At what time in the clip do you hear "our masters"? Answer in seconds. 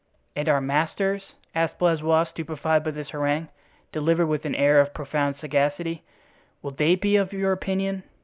0.49-1.33